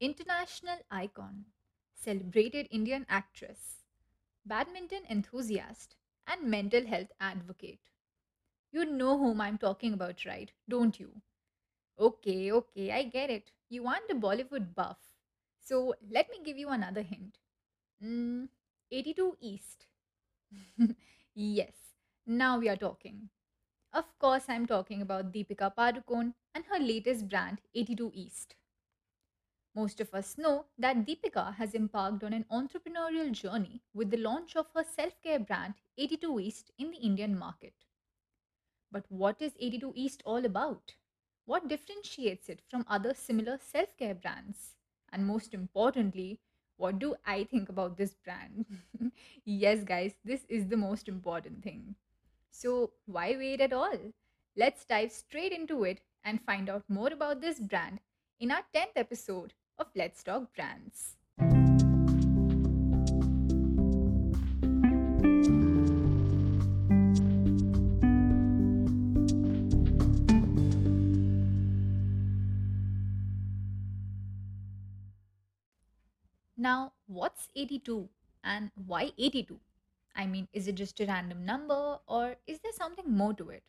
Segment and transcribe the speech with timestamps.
[0.00, 1.44] international icon,
[1.94, 3.84] celebrated Indian actress,
[4.46, 5.96] badminton enthusiast,
[6.26, 7.80] and mental health advocate.
[8.72, 10.50] You know whom I'm talking about, right?
[10.68, 11.22] Don't you?
[11.98, 13.52] Okay, okay, I get it.
[13.68, 14.98] You want a Bollywood buff.
[15.60, 17.38] So let me give you another hint.
[18.02, 18.48] Mm,
[18.90, 19.86] 82 East.
[21.34, 21.74] yes,
[22.26, 23.30] now we are talking.
[23.92, 28.56] Of course, I'm talking about Deepika Padukone and her latest brand, 82 East.
[29.74, 34.56] Most of us know that Deepika has embarked on an entrepreneurial journey with the launch
[34.56, 37.74] of her self care brand 82 East in the Indian market.
[38.92, 40.94] But what is 82 East all about?
[41.44, 44.74] What differentiates it from other similar self care brands?
[45.12, 46.40] And most importantly,
[46.76, 48.66] what do I think about this brand?
[49.44, 51.94] yes, guys, this is the most important thing.
[52.50, 53.98] So, why wait at all?
[54.56, 58.00] Let's dive straight into it and find out more about this brand
[58.38, 61.16] in our 10th episode of Let's Talk Brands.
[76.58, 78.06] Now, what's 82
[78.44, 79.58] and why 82?
[80.14, 83.62] I mean, is it just a random number or is there something more to it?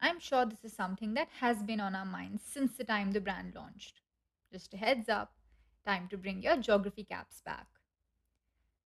[0.00, 3.20] I'm sure this is something that has been on our minds since the time the
[3.20, 4.00] brand launched.
[4.52, 5.32] Just a heads up,
[5.84, 7.66] time to bring your geography caps back.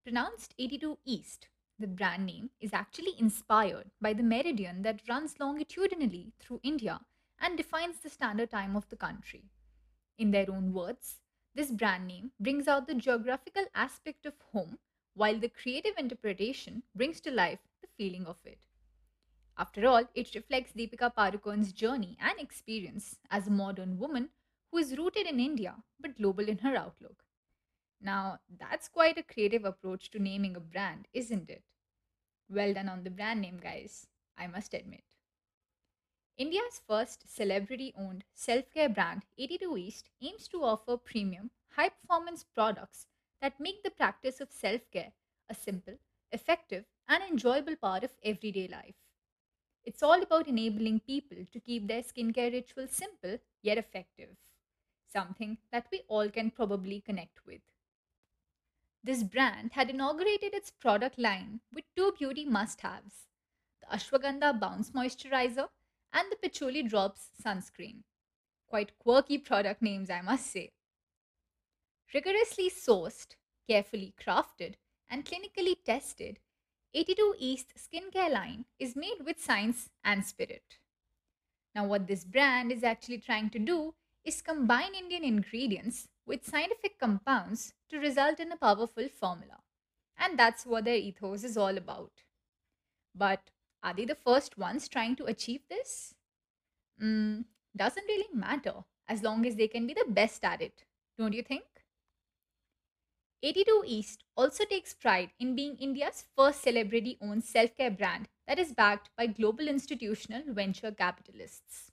[0.04, 1.48] Pronounced 82 East,
[1.78, 7.00] the brand name is actually inspired by the meridian that runs longitudinally through India
[7.40, 9.44] and defines the standard time of the country.
[10.18, 11.20] In their own words,
[11.54, 14.78] this brand name brings out the geographical aspect of home,
[15.14, 18.60] while the creative interpretation brings to life the feeling of it.
[19.58, 24.30] After all, it reflects Deepika Padukone's journey and experience as a modern woman
[24.72, 27.24] who is rooted in India but global in her outlook.
[28.00, 31.64] Now, that's quite a creative approach to naming a brand, isn't it?
[32.50, 34.08] Well done on the brand name, guys,
[34.38, 35.04] I must admit.
[36.36, 42.44] India's first celebrity owned self care brand, 82 East, aims to offer premium, high performance
[42.44, 43.06] products
[43.40, 45.14] that make the practice of self care
[45.48, 45.96] a simple,
[46.30, 48.94] effective, and enjoyable part of everyday life.
[49.84, 54.36] It's all about enabling people to keep their skincare rituals simple yet effective,
[55.12, 57.60] something that we all can probably connect with.
[59.04, 63.26] This brand had inaugurated its product line with two beauty must haves
[63.80, 65.68] the Ashwagandha Bounce Moisturizer
[66.12, 68.02] and the Patchouli Drops Sunscreen.
[68.68, 70.70] Quite quirky product names, I must say.
[72.14, 73.34] Rigorously sourced,
[73.68, 74.74] carefully crafted,
[75.10, 76.38] and clinically tested,
[76.94, 80.78] 82 East skincare line is made with science and spirit.
[81.74, 83.94] Now, what this brand is actually trying to do
[84.24, 89.60] is combine Indian ingredients with scientific compounds to result in a powerful formula.
[90.16, 92.24] And that's what their ethos is all about.
[93.14, 93.50] But
[93.82, 96.14] are they the first ones trying to achieve this?
[97.02, 97.46] Mm,
[97.76, 100.84] doesn't really matter as long as they can be the best at it,
[101.18, 101.64] don't you think?
[103.44, 108.58] 82 East also takes pride in being India's first celebrity owned self care brand that
[108.58, 111.91] is backed by global institutional venture capitalists.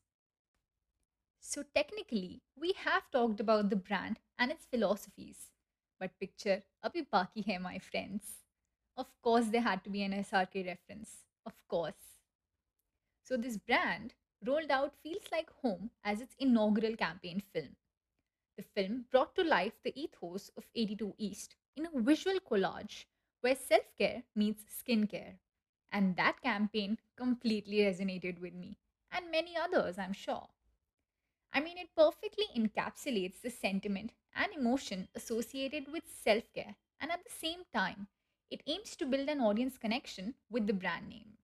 [1.49, 5.49] So, technically, we have talked about the brand and its philosophies.
[5.99, 8.43] But picture abhi baki hai, my friends.
[8.95, 11.23] Of course, there had to be an SRK reference.
[11.47, 12.19] Of course.
[13.23, 14.13] So, this brand
[14.45, 17.77] rolled out Feels Like Home as its inaugural campaign film.
[18.57, 23.05] The film brought to life the ethos of 82 East in a visual collage
[23.41, 25.39] where self care meets skincare.
[25.91, 28.77] And that campaign completely resonated with me
[29.11, 30.49] and many others, I'm sure.
[31.53, 37.23] I mean, it perfectly encapsulates the sentiment and emotion associated with self care, and at
[37.23, 38.07] the same time,
[38.49, 41.37] it aims to build an audience connection with the brand name.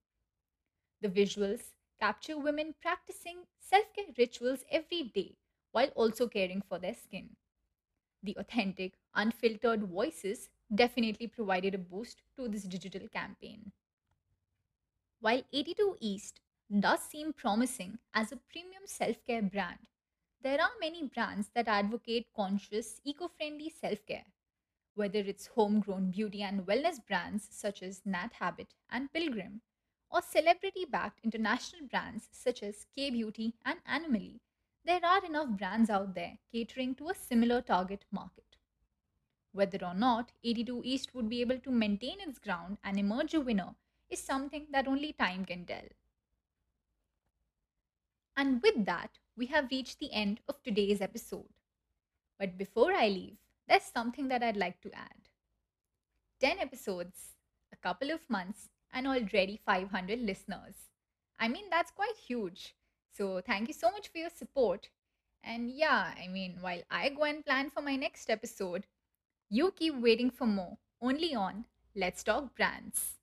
[1.00, 1.72] The visuals
[2.02, 5.38] capture women practicing self care rituals every day
[5.72, 7.38] while also caring for their skin.
[8.24, 13.72] The authentic, unfiltered voices definitely provided a boost to this digital campaign.
[15.20, 16.40] While 82 East
[16.80, 19.90] does seem promising as a premium self care brand,
[20.46, 24.28] there are many brands that advocate conscious, eco friendly self care.
[24.94, 29.62] Whether it's homegrown beauty and wellness brands such as Nat Habit and Pilgrim,
[30.12, 34.40] or celebrity backed international brands such as Kay Beauty and Anomaly,
[34.86, 38.58] there are enough brands out there catering to a similar target market.
[39.52, 43.42] Whether or not 82 East would be able to maintain its ground and emerge a
[43.42, 43.74] winner
[44.12, 45.88] is something that only time can tell.
[48.38, 51.50] And with that, we have reached the end of today's episode.
[52.40, 53.38] But before I leave,
[53.68, 55.30] there's something that I'd like to add
[56.40, 57.36] 10 episodes,
[57.74, 60.76] a couple of months, and already 500 listeners.
[61.40, 62.76] I mean, that's quite huge.
[63.12, 64.90] So, thank you so much for your support.
[65.44, 68.86] And yeah, I mean, while I go and plan for my next episode,
[69.50, 71.66] you keep waiting for more only on
[71.96, 73.16] Let's Talk Brands.